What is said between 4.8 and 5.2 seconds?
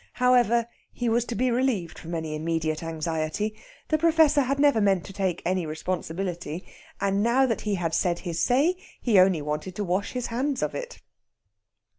meant to